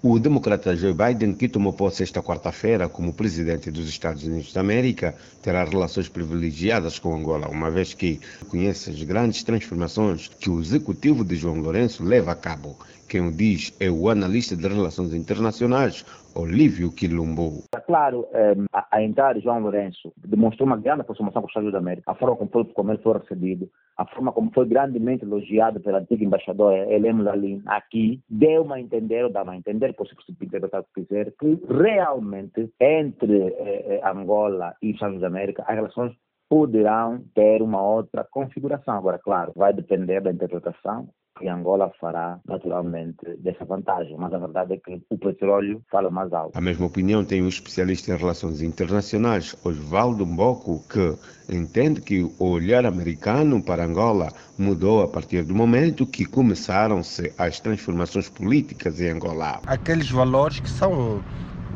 [0.00, 4.60] O democrata Joe Biden, que tomou posse esta quarta-feira como presidente dos Estados Unidos da
[4.60, 10.60] América, terá relações privilegiadas com Angola, uma vez que conhece as grandes transformações que o
[10.60, 12.78] executivo de João Lourenço leva a cabo.
[13.08, 16.04] Quem o diz é o analista de relações internacionais,
[16.38, 17.64] Olívio Quilumbo.
[17.84, 18.28] Claro,
[18.72, 22.12] a, a entrada de João Lourenço demonstrou uma grande aproximação com Estados Unidos da América,
[22.12, 25.98] a forma como foi, como ele foi recebido, a forma como foi grandemente elogiado pela
[25.98, 30.84] antiga embaixadora Helena Lalin aqui, deu-me a entender, ou dá-me a entender, posso interpretar o
[30.84, 36.12] que quiser, que realmente entre eh, eh, Angola e os Estados da América as relações
[36.48, 38.94] poderão ter uma outra configuração.
[38.94, 44.74] Agora, claro, vai depender da interpretação que Angola fará naturalmente dessa vantagem, mas a verdade
[44.74, 46.56] é que o petróleo fala mais alto.
[46.56, 51.16] A mesma opinião tem o especialista em relações internacionais, Osvaldo Mboco, que
[51.54, 57.60] entende que o olhar americano para Angola mudou a partir do momento que começaram-se as
[57.60, 59.60] transformações políticas em Angola.
[59.66, 61.22] Aqueles valores que são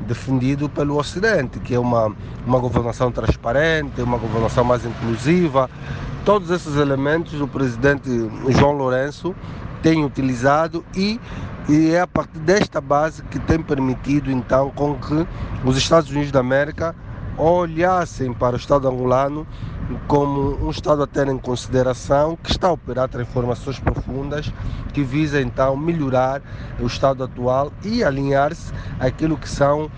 [0.02, 2.14] defendido pelo Ocidente, que é uma,
[2.46, 5.68] uma governação transparente, uma governação mais inclusiva.
[6.24, 8.08] Todos esses elementos o presidente
[8.48, 9.34] João Lourenço
[9.82, 11.20] tem utilizado e,
[11.68, 15.26] e é a partir desta base que tem permitido então com que
[15.64, 16.94] os Estados Unidos da América
[17.36, 19.46] olhassem para o Estado angolano
[20.06, 24.52] como um Estado a ter em consideração que está a operar transformações profundas
[24.92, 26.42] que visa então melhorar
[26.80, 29.90] o Estado atual e alinhar-se àquilo que são,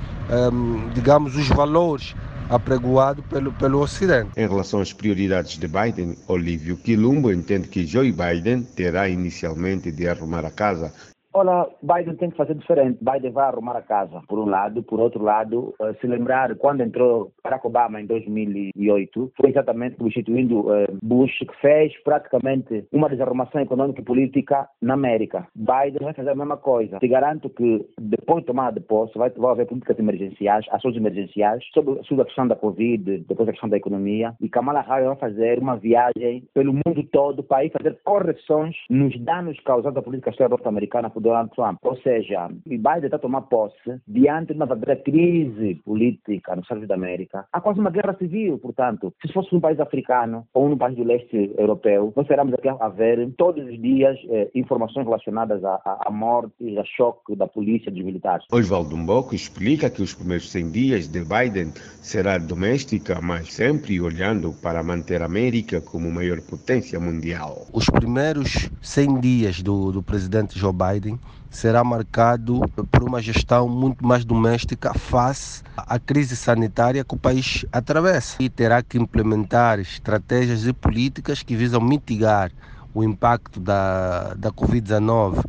[0.52, 2.14] um, digamos, os valores
[2.48, 4.30] apregoados pelo, pelo Ocidente.
[4.36, 10.08] Em relação às prioridades de Biden, Olívio Quilumbo entende que Joe Biden terá inicialmente de
[10.08, 10.92] arrumar a casa
[11.36, 12.98] Olha, Biden tem que fazer diferente.
[13.02, 14.84] Biden vai arrumar a casa, por um lado.
[14.84, 20.60] Por outro lado, uh, se lembrar, quando entrou Barack Obama em 2008, foi exatamente substituindo
[20.60, 25.46] uh, Bush que fez praticamente uma desarrumação econômica e política na América.
[25.54, 26.98] Biden vai fazer a mesma coisa.
[26.98, 31.62] Te garanto que depois de tomar de posse, vai, vai haver políticas emergenciais, ações emergenciais,
[31.72, 34.34] sobre, sobre a questão da Covid, depois a questão da economia.
[34.40, 39.18] E Kamala Harris vai fazer uma viagem pelo mundo todo para ir fazer correções nos
[39.20, 41.78] danos causados à política externa norte-americana Donald Trump.
[41.82, 46.86] Ou seja, Biden está a tomar posse diante de uma verdadeira crise política nos Estados
[46.86, 47.43] da América.
[47.52, 49.12] Há quase uma guerra civil, portanto.
[49.24, 52.88] Se fosse um país africano ou num país do leste europeu, nós teremos aqui a
[52.88, 58.02] ver todos os dias eh, informações relacionadas à, à, morte, a choque da polícia dos
[58.02, 58.46] militares.
[58.52, 64.52] Oswaldo Mboco explica que os primeiros 100 dias de Biden será doméstica, mas sempre olhando
[64.62, 67.66] para manter a América como maior potência mundial.
[67.72, 71.18] Os primeiros 100 dias do, do presidente Joe Biden
[71.54, 72.60] será marcado
[72.90, 78.50] por uma gestão muito mais doméstica face à crise sanitária que o país atravessa e
[78.50, 82.50] terá que implementar estratégias e políticas que visam mitigar
[82.92, 85.44] o impacto da, da Covid-19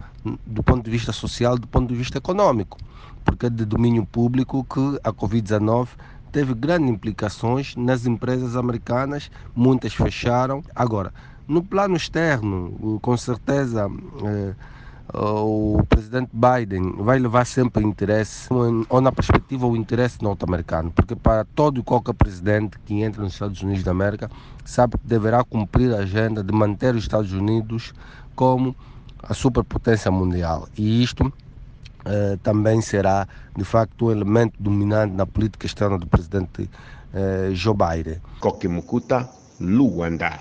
[0.45, 2.77] do ponto de vista social, do ponto de vista econômico,
[3.23, 5.87] porque é de domínio público que a Covid-19
[6.31, 10.63] teve grandes implicações nas empresas americanas, muitas fecharam.
[10.75, 11.11] Agora,
[11.47, 13.89] no plano externo, com certeza.
[14.23, 14.53] Eh,
[15.13, 18.49] o presidente Biden vai levar sempre interesse,
[18.89, 23.33] ou na perspectiva o interesse norte-americano, porque para todo e qualquer presidente que entra nos
[23.33, 24.29] Estados Unidos da América
[24.63, 27.93] sabe que deverá cumprir a agenda de manter os Estados Unidos
[28.35, 28.75] como
[29.21, 30.67] a superpotência mundial.
[30.77, 31.31] E isto
[32.05, 36.69] eh, também será, de facto, um elemento dominante na política externa do presidente
[37.13, 38.21] eh, Joe Biden.
[38.39, 39.29] Kokimukuta,
[39.59, 40.39] Luanda.